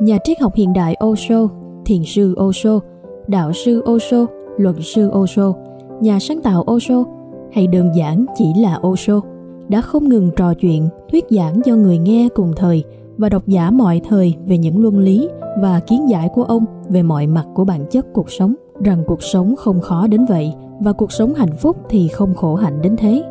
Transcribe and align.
nhà 0.00 0.18
triết 0.24 0.40
học 0.40 0.54
hiện 0.54 0.72
đại 0.72 0.96
Osho, 1.04 1.48
thiền 1.84 2.04
sư 2.04 2.34
Osho, 2.40 2.80
đạo 3.26 3.52
sư 3.52 3.82
Osho, 3.90 4.26
luận 4.56 4.82
sư 4.82 5.10
Osho, 5.18 5.52
nhà 6.00 6.18
sáng 6.20 6.42
tạo 6.42 6.64
Osho 6.70 7.04
hay 7.52 7.66
đơn 7.66 7.90
giản 7.94 8.24
chỉ 8.34 8.44
là 8.56 8.80
Osho 8.86 9.20
đã 9.68 9.80
không 9.80 10.08
ngừng 10.08 10.30
trò 10.36 10.54
chuyện, 10.54 10.88
thuyết 11.12 11.24
giảng 11.30 11.60
cho 11.64 11.76
người 11.76 11.98
nghe 11.98 12.28
cùng 12.34 12.52
thời 12.56 12.84
và 13.16 13.28
độc 13.28 13.46
giả 13.46 13.70
mọi 13.70 14.00
thời 14.08 14.34
về 14.46 14.58
những 14.58 14.82
luân 14.82 14.98
lý 14.98 15.28
và 15.62 15.80
kiến 15.80 16.10
giải 16.10 16.28
của 16.34 16.42
ông 16.44 16.64
về 16.88 17.02
mọi 17.02 17.26
mặt 17.26 17.46
của 17.54 17.64
bản 17.64 17.86
chất 17.90 18.06
cuộc 18.12 18.30
sống, 18.30 18.54
rằng 18.84 19.02
cuộc 19.06 19.22
sống 19.22 19.56
không 19.56 19.80
khó 19.80 20.06
đến 20.06 20.24
vậy 20.28 20.52
và 20.80 20.92
cuộc 20.92 21.12
sống 21.12 21.34
hạnh 21.34 21.56
phúc 21.58 21.76
thì 21.88 22.08
không 22.08 22.34
khổ 22.34 22.54
hạnh 22.54 22.82
đến 22.82 22.96
thế. 22.96 23.22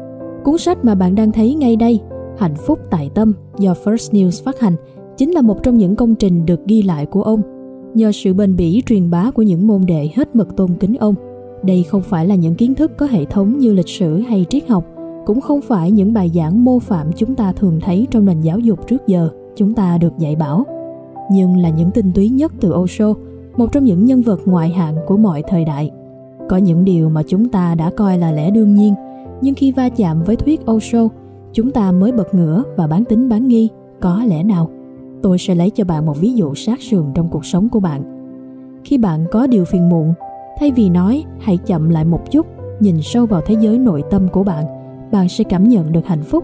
Cuốn 0.43 0.57
sách 0.57 0.86
mà 0.86 0.95
bạn 0.95 1.15
đang 1.15 1.31
thấy 1.31 1.54
ngay 1.54 1.75
đây, 1.75 1.99
Hạnh 2.39 2.55
phúc 2.55 2.79
tại 2.89 3.09
tâm 3.13 3.33
do 3.57 3.73
First 3.83 4.11
News 4.11 4.43
phát 4.43 4.59
hành, 4.59 4.75
chính 5.20 5.31
là 5.31 5.41
một 5.41 5.63
trong 5.63 5.77
những 5.77 5.95
công 5.95 6.15
trình 6.15 6.45
được 6.45 6.65
ghi 6.65 6.81
lại 6.81 7.05
của 7.05 7.23
ông. 7.23 7.41
Nhờ 7.93 8.12
sự 8.12 8.34
bền 8.34 8.55
bỉ 8.55 8.84
truyền 8.85 9.09
bá 9.09 9.31
của 9.31 9.41
những 9.41 9.67
môn 9.67 9.85
đệ 9.85 10.09
hết 10.16 10.35
mực 10.35 10.55
tôn 10.55 10.70
kính 10.80 10.95
ông, 10.95 11.16
đây 11.63 11.84
không 11.84 12.02
phải 12.02 12.27
là 12.27 12.35
những 12.35 12.55
kiến 12.55 12.75
thức 12.75 12.91
có 12.98 13.05
hệ 13.05 13.25
thống 13.25 13.58
như 13.58 13.73
lịch 13.73 13.89
sử 13.89 14.17
hay 14.17 14.45
triết 14.49 14.67
học, 14.67 14.85
cũng 15.25 15.41
không 15.41 15.61
phải 15.61 15.91
những 15.91 16.13
bài 16.13 16.31
giảng 16.35 16.66
mô 16.66 16.80
phạm 16.80 17.08
chúng 17.16 17.35
ta 17.35 17.52
thường 17.52 17.80
thấy 17.81 18.08
trong 18.11 18.25
nền 18.25 18.41
giáo 18.41 18.59
dục 18.59 18.88
trước 18.88 19.08
giờ 19.08 19.30
chúng 19.55 19.73
ta 19.73 19.97
được 19.97 20.17
dạy 20.17 20.35
bảo, 20.35 20.63
nhưng 21.31 21.58
là 21.58 21.70
những 21.70 21.91
tinh 21.91 22.11
túy 22.16 22.30
nhất 22.30 22.53
từ 22.59 22.73
Osho, 22.73 23.13
một 23.58 23.72
trong 23.72 23.83
những 23.83 24.05
nhân 24.05 24.22
vật 24.22 24.39
ngoại 24.45 24.70
hạng 24.70 24.95
của 25.08 25.17
mọi 25.17 25.44
thời 25.47 25.66
đại. 25.66 25.91
Có 26.49 26.58
những 26.58 26.86
điều 26.86 27.09
mà 27.09 27.23
chúng 27.27 27.49
ta 27.49 27.75
đã 27.75 27.91
coi 27.97 28.17
là 28.17 28.31
lẽ 28.31 28.52
đương 28.52 28.75
nhiên, 28.75 28.94
nhưng 29.41 29.55
khi 29.55 29.72
va 29.72 29.89
chạm 29.89 30.23
với 30.23 30.36
thuyết 30.36 30.61
Osho, 30.72 31.08
chúng 31.53 31.72
ta 31.72 31.91
mới 31.91 32.11
bật 32.11 32.36
ngửa 32.36 32.63
và 32.77 32.88
bán 32.88 33.05
tính 33.05 33.30
bán 33.30 33.47
nghi, 33.47 33.70
có 33.99 34.23
lẽ 34.27 34.44
nào? 34.44 34.70
Tôi 35.22 35.38
sẽ 35.38 35.55
lấy 35.55 35.70
cho 35.70 35.84
bạn 35.84 36.05
một 36.05 36.18
ví 36.20 36.34
dụ 36.34 36.55
sát 36.55 36.82
sườn 36.82 37.05
trong 37.16 37.30
cuộc 37.30 37.46
sống 37.46 37.70
của 37.70 37.80
bạn. 37.80 38.04
Khi 38.84 38.98
bạn 38.98 39.26
có 39.32 39.48
điều 39.48 39.66
phiền 39.66 39.90
muộn, 39.90 40.14
thay 40.59 40.72
vì 40.72 40.89
nói 40.89 41.23
hãy 41.39 41.58
chậm 41.58 41.89
lại 41.89 42.06
một 42.06 42.31
chút, 42.31 42.45
nhìn 42.80 43.02
sâu 43.02 43.26
vào 43.26 43.42
thế 43.45 43.56
giới 43.59 43.78
nội 43.78 44.03
tâm 44.11 44.28
của 44.28 44.44
bạn, 44.44 44.66
bạn 45.11 45.30
sẽ 45.30 45.44
cảm 45.44 45.70
nhận 45.70 45.92
được 45.92 46.06
hạnh 46.06 46.23
phúc, 46.23 46.44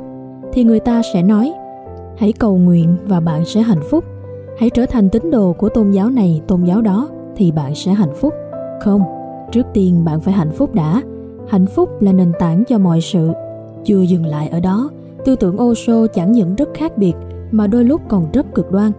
thì 0.53 0.63
người 0.63 0.79
ta 0.79 1.01
sẽ 1.13 1.23
nói 1.23 1.53
hãy 2.17 2.33
cầu 2.33 2.57
nguyện 2.57 2.95
và 3.05 3.19
bạn 3.19 3.45
sẽ 3.45 3.61
hạnh 3.61 3.81
phúc. 3.89 4.03
Hãy 4.57 4.69
trở 4.69 4.85
thành 4.85 5.09
tín 5.09 5.31
đồ 5.31 5.53
của 5.53 5.69
tôn 5.69 5.91
giáo 5.91 6.09
này, 6.09 6.41
tôn 6.47 6.63
giáo 6.63 6.81
đó 6.81 7.09
thì 7.35 7.51
bạn 7.51 7.75
sẽ 7.75 7.93
hạnh 7.93 8.13
phúc. 8.15 8.33
Không, 8.81 9.01
trước 9.51 9.65
tiên 9.73 10.05
bạn 10.05 10.21
phải 10.21 10.33
hạnh 10.33 10.51
phúc 10.51 10.73
đã. 10.73 11.01
Hạnh 11.47 11.65
phúc 11.65 11.89
là 12.01 12.13
nền 12.13 12.31
tảng 12.39 12.63
cho 12.67 12.77
mọi 12.77 13.01
sự. 13.01 13.31
Chưa 13.83 14.01
dừng 14.01 14.25
lại 14.25 14.47
ở 14.47 14.59
đó, 14.59 14.89
tư 15.25 15.35
tưởng 15.35 15.57
ô 15.57 15.75
sô 15.75 16.07
chẳng 16.07 16.31
những 16.31 16.55
rất 16.55 16.69
khác 16.73 16.97
biệt 16.97 17.13
mà 17.51 17.67
đôi 17.67 17.85
lúc 17.85 18.01
còn 18.07 18.31
rất 18.33 18.53
cực 18.55 18.71
đoan. 18.71 18.91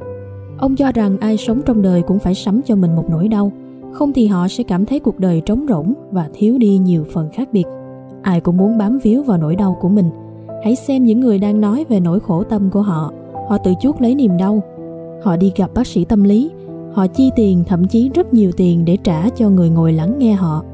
Ông 0.58 0.76
cho 0.76 0.92
rằng 0.92 1.18
ai 1.20 1.36
sống 1.36 1.60
trong 1.66 1.82
đời 1.82 2.02
cũng 2.02 2.18
phải 2.18 2.34
sắm 2.34 2.60
cho 2.66 2.76
mình 2.76 2.96
một 2.96 3.04
nỗi 3.10 3.28
đau, 3.28 3.52
không 3.92 4.12
thì 4.12 4.26
họ 4.26 4.48
sẽ 4.48 4.64
cảm 4.64 4.86
thấy 4.86 5.00
cuộc 5.00 5.18
đời 5.20 5.40
trống 5.40 5.66
rỗng 5.68 5.94
và 6.10 6.28
thiếu 6.34 6.58
đi 6.58 6.78
nhiều 6.78 7.04
phần 7.12 7.28
khác 7.32 7.48
biệt. 7.52 7.64
Ai 8.22 8.40
cũng 8.40 8.56
muốn 8.56 8.78
bám 8.78 8.98
víu 8.98 9.22
vào 9.22 9.38
nỗi 9.38 9.56
đau 9.56 9.76
của 9.80 9.88
mình. 9.88 10.10
Hãy 10.64 10.76
xem 10.76 11.04
những 11.04 11.20
người 11.20 11.38
đang 11.38 11.60
nói 11.60 11.84
về 11.88 12.00
nỗi 12.00 12.20
khổ 12.20 12.42
tâm 12.42 12.70
của 12.70 12.82
họ, 12.82 13.12
họ 13.48 13.58
tự 13.58 13.72
chuốc 13.80 14.00
lấy 14.00 14.14
niềm 14.14 14.36
đau. 14.38 14.62
Họ 15.22 15.36
đi 15.36 15.52
gặp 15.56 15.70
bác 15.74 15.86
sĩ 15.86 16.04
tâm 16.04 16.22
lý, 16.22 16.50
họ 16.92 17.06
chi 17.06 17.30
tiền 17.36 17.64
thậm 17.66 17.84
chí 17.84 18.10
rất 18.14 18.34
nhiều 18.34 18.52
tiền 18.56 18.84
để 18.84 18.96
trả 18.96 19.28
cho 19.28 19.50
người 19.50 19.70
ngồi 19.70 19.92
lắng 19.92 20.18
nghe 20.18 20.32
họ. 20.32 20.64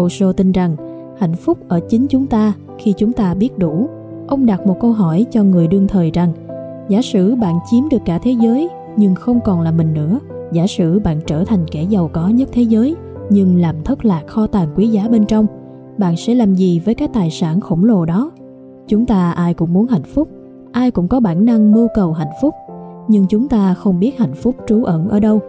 Osho 0.00 0.32
tin 0.32 0.52
rằng 0.52 0.76
hạnh 1.18 1.34
phúc 1.34 1.58
ở 1.68 1.80
chính 1.88 2.06
chúng 2.06 2.26
ta 2.26 2.52
khi 2.78 2.94
chúng 2.96 3.12
ta 3.12 3.34
biết 3.34 3.58
đủ. 3.58 3.88
Ông 4.26 4.46
đặt 4.46 4.66
một 4.66 4.76
câu 4.80 4.92
hỏi 4.92 5.26
cho 5.30 5.42
người 5.42 5.66
đương 5.66 5.88
thời 5.88 6.10
rằng 6.10 6.32
giả 6.88 7.02
sử 7.02 7.34
bạn 7.34 7.58
chiếm 7.70 7.88
được 7.88 8.02
cả 8.04 8.18
thế 8.18 8.30
giới, 8.30 8.68
nhưng 8.96 9.14
không 9.14 9.40
còn 9.40 9.60
là 9.60 9.72
mình 9.72 9.94
nữa. 9.94 10.18
Giả 10.52 10.66
sử 10.66 11.00
bạn 11.00 11.20
trở 11.26 11.44
thành 11.44 11.66
kẻ 11.70 11.82
giàu 11.82 12.10
có 12.12 12.28
nhất 12.28 12.48
thế 12.52 12.62
giới, 12.62 12.96
nhưng 13.30 13.60
làm 13.60 13.82
thất 13.84 14.04
lạc 14.04 14.22
kho 14.26 14.46
tàng 14.46 14.68
quý 14.76 14.88
giá 14.88 15.08
bên 15.08 15.26
trong, 15.26 15.46
bạn 15.98 16.16
sẽ 16.16 16.34
làm 16.34 16.54
gì 16.54 16.78
với 16.78 16.94
cái 16.94 17.08
tài 17.08 17.30
sản 17.30 17.60
khổng 17.60 17.84
lồ 17.84 18.04
đó? 18.04 18.30
Chúng 18.88 19.06
ta 19.06 19.30
ai 19.30 19.54
cũng 19.54 19.72
muốn 19.72 19.86
hạnh 19.86 20.02
phúc, 20.02 20.28
ai 20.72 20.90
cũng 20.90 21.08
có 21.08 21.20
bản 21.20 21.44
năng 21.44 21.72
mưu 21.72 21.88
cầu 21.94 22.12
hạnh 22.12 22.32
phúc, 22.42 22.54
nhưng 23.08 23.26
chúng 23.28 23.48
ta 23.48 23.74
không 23.74 24.00
biết 24.00 24.18
hạnh 24.18 24.34
phúc 24.34 24.56
trú 24.66 24.84
ẩn 24.84 25.08
ở 25.08 25.20
đâu. 25.20 25.40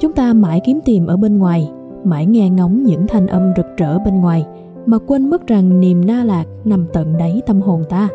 Chúng 0.00 0.12
ta 0.12 0.32
mãi 0.32 0.60
kiếm 0.64 0.80
tìm 0.84 1.06
ở 1.06 1.16
bên 1.16 1.38
ngoài, 1.38 1.70
mãi 2.04 2.26
nghe 2.26 2.50
ngóng 2.50 2.84
những 2.84 3.06
thanh 3.06 3.26
âm 3.26 3.52
rực 3.56 3.66
rỡ 3.76 3.98
bên 3.98 4.20
ngoài, 4.20 4.46
mà 4.86 4.98
quên 4.98 5.30
mất 5.30 5.46
rằng 5.46 5.80
niềm 5.80 6.06
na 6.06 6.24
lạc 6.24 6.44
nằm 6.64 6.86
tận 6.92 7.16
đáy 7.18 7.42
tâm 7.46 7.60
hồn 7.60 7.82
ta 7.88 8.08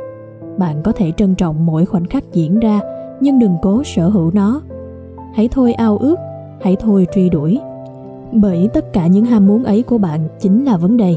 bạn 0.57 0.81
có 0.83 0.91
thể 0.91 1.11
trân 1.17 1.35
trọng 1.35 1.65
mỗi 1.65 1.85
khoảnh 1.85 2.05
khắc 2.05 2.23
diễn 2.33 2.59
ra, 2.59 2.79
nhưng 3.19 3.39
đừng 3.39 3.55
cố 3.61 3.83
sở 3.83 4.09
hữu 4.09 4.31
nó. 4.33 4.61
Hãy 5.33 5.47
thôi 5.51 5.73
ao 5.73 5.97
ước, 5.97 6.15
hãy 6.61 6.75
thôi 6.79 7.07
truy 7.15 7.29
đuổi. 7.29 7.59
Bởi 8.31 8.69
tất 8.73 8.93
cả 8.93 9.07
những 9.07 9.25
ham 9.25 9.47
muốn 9.47 9.63
ấy 9.63 9.83
của 9.83 9.97
bạn 9.97 10.19
chính 10.39 10.65
là 10.65 10.77
vấn 10.77 10.97
đề. 10.97 11.15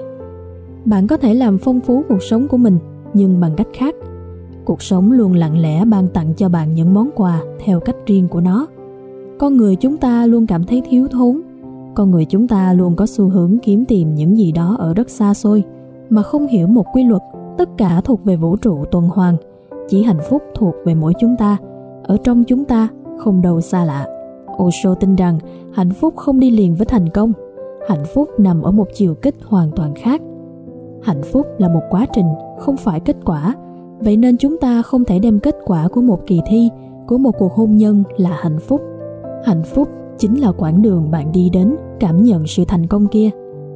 Bạn 0.85 1.07
có 1.07 1.17
thể 1.17 1.35
làm 1.35 1.59
phong 1.59 1.81
phú 1.81 2.03
cuộc 2.09 2.23
sống 2.23 2.49
của 2.49 2.57
mình, 2.57 2.79
nhưng 3.15 3.41
bằng 3.41 3.55
cách 3.57 3.69
khác. 3.73 3.95
Cuộc 4.65 4.83
sống 4.83 5.13
luôn 5.13 5.33
lặng 5.33 5.59
lẽ 5.59 5.85
ban 5.85 6.09
tặng 6.09 6.35
cho 6.37 6.49
bạn 6.49 6.75
những 6.75 6.95
món 6.95 7.11
quà 7.15 7.41
theo 7.65 7.81
cách 7.81 7.97
riêng 8.07 8.29
của 8.29 8.41
nó. 8.41 8.67
Con 9.39 9.57
người 9.57 9.77
chúng 9.77 9.97
ta 9.97 10.27
luôn 10.27 10.47
cảm 10.47 10.65
thấy 10.65 10.83
thiếu 10.89 11.09
thốn. 11.09 11.41
Con 11.95 12.11
người 12.11 12.25
chúng 12.25 12.49
ta 12.49 12.73
luôn 12.73 12.97
có 12.97 13.07
xu 13.07 13.29
hướng 13.29 13.59
kiếm 13.63 13.85
tìm 13.85 14.15
những 14.15 14.39
gì 14.39 14.53
đó 14.53 14.77
ở 14.79 14.95
rất 14.95 15.11
xa 15.11 15.35
xôi, 15.35 15.63
mà 16.11 16.23
không 16.23 16.47
hiểu 16.47 16.67
một 16.67 16.87
quy 16.93 17.05
luật 17.05 17.23
tất 17.59 17.69
cả 17.77 18.01
thuộc 18.05 18.25
về 18.25 18.37
vũ 18.37 18.57
trụ 18.57 18.85
tuần 18.85 19.09
hoàn, 19.09 19.37
chỉ 19.89 20.03
hạnh 20.03 20.21
phúc 20.31 20.43
thuộc 20.55 20.75
về 20.85 20.95
mỗi 20.95 21.13
chúng 21.21 21.37
ta. 21.39 21.57
Ở 22.03 22.17
trong 22.25 22.45
chúng 22.45 22.65
ta, 22.65 22.89
không 23.19 23.43
đâu 23.43 23.61
xa 23.61 23.85
lạ. 23.85 24.07
Osho 24.63 24.95
tin 24.95 25.17
rằng 25.17 25.39
hạnh 25.73 25.91
phúc 25.91 26.17
không 26.17 26.41
đi 26.41 26.51
liền 26.51 26.75
với 26.75 26.87
thành 26.87 27.09
công. 27.09 27.33
Hạnh 27.89 28.05
phúc 28.15 28.29
nằm 28.39 28.63
ở 28.63 28.71
một 28.71 28.89
chiều 28.95 29.15
kích 29.15 29.35
hoàn 29.45 29.71
toàn 29.71 29.95
khác. 29.95 30.23
Hạnh 31.03 31.23
phúc 31.33 31.47
là 31.59 31.69
một 31.69 31.83
quá 31.91 32.07
trình, 32.13 32.27
không 32.59 32.77
phải 32.77 33.01
kết 33.01 33.17
quả. 33.25 33.55
Vậy 34.01 34.17
nên 34.17 34.37
chúng 34.37 34.59
ta 34.59 34.83
không 34.83 35.05
thể 35.05 35.19
đem 35.19 35.41
kết 35.41 35.57
quả 35.65 35.89
của 35.89 36.01
một 36.01 36.21
kỳ 36.27 36.41
thi, 36.47 36.71
của 37.07 37.19
một 37.19 37.33
cuộc 37.39 37.53
hôn 37.53 37.77
nhân 37.77 38.03
là 38.17 38.31
hạnh 38.41 38.59
phúc. 38.59 38.81
Hạnh 39.45 39.63
phúc 39.63 39.89
chính 40.19 40.41
là 40.41 40.53
quãng 40.53 40.83
đường 40.83 41.11
bạn 41.11 41.33
đi 41.33 41.51
đến, 41.53 41.77
cảm 42.01 42.23
nhận 42.23 42.47
sự 42.47 42.65
thành 42.69 42.87
công 42.87 43.07
kia. 43.07 43.31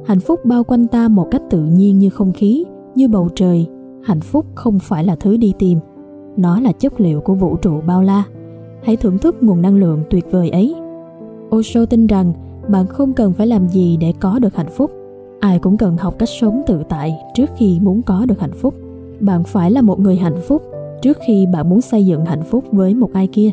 Hạnh 0.05 0.19
phúc 0.19 0.39
bao 0.45 0.63
quanh 0.63 0.87
ta 0.87 1.07
một 1.07 1.27
cách 1.31 1.41
tự 1.49 1.59
nhiên 1.65 1.99
như 1.99 2.09
không 2.09 2.31
khí 2.33 2.65
như 2.95 3.07
bầu 3.07 3.29
trời, 3.35 3.67
hạnh 4.03 4.21
phúc 4.21 4.45
không 4.55 4.79
phải 4.79 5.03
là 5.03 5.15
thứ 5.15 5.37
đi 5.37 5.53
tìm. 5.59 5.79
Nó 6.37 6.59
là 6.59 6.71
chất 6.71 7.01
liệu 7.01 7.21
của 7.21 7.33
vũ 7.33 7.55
trụ 7.55 7.81
bao 7.87 8.01
la. 8.01 8.23
Hãy 8.83 8.97
thưởng 8.97 9.17
thức 9.17 9.35
nguồn 9.41 9.61
năng 9.61 9.75
lượng 9.75 10.03
tuyệt 10.09 10.25
vời 10.31 10.49
ấy. 10.49 10.75
Osho 11.55 11.85
tin 11.85 12.07
rằng 12.07 12.33
bạn 12.69 12.87
không 12.87 13.13
cần 13.13 13.33
phải 13.33 13.47
làm 13.47 13.67
gì 13.67 13.97
để 13.97 14.13
có 14.19 14.39
được 14.39 14.55
hạnh 14.55 14.69
phúc. 14.75 14.91
Ai 15.39 15.59
cũng 15.59 15.77
cần 15.77 15.97
học 15.97 16.15
cách 16.19 16.29
sống 16.29 16.61
tự 16.67 16.83
tại 16.89 17.17
trước 17.33 17.49
khi 17.57 17.79
muốn 17.81 18.01
có 18.01 18.25
được 18.25 18.39
hạnh 18.39 18.53
phúc. 18.53 18.73
Bạn 19.19 19.43
phải 19.43 19.71
là 19.71 19.81
một 19.81 19.99
người 19.99 20.15
hạnh 20.15 20.41
phúc 20.47 20.61
trước 21.01 21.17
khi 21.27 21.45
bạn 21.53 21.69
muốn 21.69 21.81
xây 21.81 22.05
dựng 22.05 22.25
hạnh 22.25 22.43
phúc 22.43 22.63
với 22.71 22.93
một 22.93 23.13
ai 23.13 23.27
kia. 23.27 23.51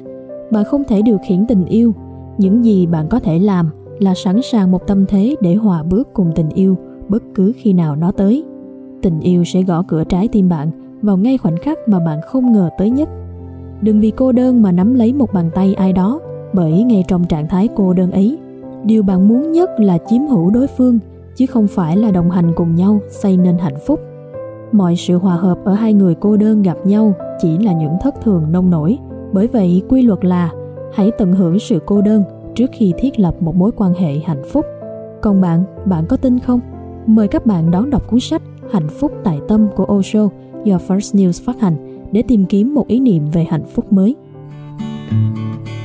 Bạn 0.50 0.64
không 0.64 0.84
thể 0.88 1.02
điều 1.02 1.18
khiển 1.28 1.46
tình 1.48 1.64
yêu. 1.64 1.94
Những 2.38 2.64
gì 2.64 2.86
bạn 2.86 3.08
có 3.08 3.20
thể 3.20 3.38
làm 3.38 3.70
là 3.98 4.14
sẵn 4.14 4.42
sàng 4.42 4.70
một 4.70 4.86
tâm 4.86 5.06
thế 5.08 5.36
để 5.40 5.54
hòa 5.54 5.82
bước 5.82 6.08
cùng 6.12 6.32
tình 6.34 6.48
yêu 6.48 6.76
bất 7.08 7.22
cứ 7.34 7.52
khi 7.56 7.72
nào 7.72 7.96
nó 7.96 8.12
tới 8.12 8.44
tình 9.02 9.20
yêu 9.20 9.44
sẽ 9.44 9.62
gõ 9.62 9.82
cửa 9.88 10.04
trái 10.04 10.28
tim 10.28 10.48
bạn 10.48 10.70
vào 11.02 11.16
ngay 11.16 11.38
khoảnh 11.38 11.56
khắc 11.56 11.88
mà 11.88 11.98
bạn 11.98 12.20
không 12.26 12.52
ngờ 12.52 12.70
tới 12.78 12.90
nhất. 12.90 13.08
Đừng 13.80 14.00
vì 14.00 14.10
cô 14.10 14.32
đơn 14.32 14.62
mà 14.62 14.72
nắm 14.72 14.94
lấy 14.94 15.12
một 15.12 15.32
bàn 15.32 15.50
tay 15.54 15.74
ai 15.74 15.92
đó, 15.92 16.20
bởi 16.52 16.82
ngay 16.82 17.04
trong 17.08 17.24
trạng 17.24 17.48
thái 17.48 17.68
cô 17.76 17.92
đơn 17.92 18.10
ấy, 18.10 18.38
điều 18.84 19.02
bạn 19.02 19.28
muốn 19.28 19.52
nhất 19.52 19.70
là 19.78 19.98
chiếm 20.08 20.26
hữu 20.26 20.50
đối 20.50 20.66
phương, 20.66 20.98
chứ 21.36 21.46
không 21.46 21.66
phải 21.66 21.96
là 21.96 22.10
đồng 22.10 22.30
hành 22.30 22.52
cùng 22.56 22.74
nhau 22.74 23.00
xây 23.10 23.36
nên 23.36 23.58
hạnh 23.58 23.76
phúc. 23.86 24.00
Mọi 24.72 24.96
sự 24.96 25.18
hòa 25.18 25.36
hợp 25.36 25.58
ở 25.64 25.74
hai 25.74 25.94
người 25.94 26.14
cô 26.14 26.36
đơn 26.36 26.62
gặp 26.62 26.76
nhau 26.84 27.14
chỉ 27.40 27.58
là 27.58 27.72
những 27.72 27.96
thất 28.00 28.14
thường 28.24 28.52
nông 28.52 28.70
nổi, 28.70 28.98
bởi 29.32 29.46
vậy 29.46 29.82
quy 29.88 30.02
luật 30.02 30.24
là 30.24 30.50
hãy 30.94 31.10
tận 31.18 31.32
hưởng 31.32 31.58
sự 31.58 31.78
cô 31.86 32.00
đơn 32.00 32.22
trước 32.54 32.70
khi 32.72 32.94
thiết 32.98 33.20
lập 33.20 33.34
một 33.41 33.56
mối 33.56 33.70
quan 33.76 33.92
hệ 33.92 34.18
hạnh 34.18 34.42
phúc. 34.53 34.66
Còn 35.20 35.41
bạn 35.41 35.64
bạn 35.84 36.06
có 36.06 36.16
tin 36.16 36.38
không? 36.38 36.60
Mời 37.06 37.28
các 37.28 37.46
bạn 37.46 37.70
đón 37.70 37.91
đọc 37.91 38.10
cuốn 38.10 38.20
sách 38.20 38.42
hạnh 38.72 38.88
phúc 38.88 39.12
tại 39.24 39.38
tâm 39.48 39.68
của 39.76 39.86
osho, 39.92 40.28
do 40.64 40.76
first 40.88 41.18
news 41.18 41.44
phát 41.44 41.60
hành, 41.60 42.06
để 42.12 42.22
tìm 42.28 42.44
kiếm 42.44 42.74
một 42.74 42.86
ý 42.88 43.00
niệm 43.00 43.30
về 43.32 43.46
hạnh 43.50 43.64
phúc 43.74 43.92
mới. 43.92 44.16
thank 45.10 45.68
you 45.68 45.79